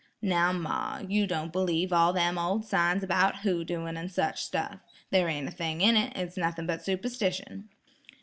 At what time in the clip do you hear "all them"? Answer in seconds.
1.93-2.39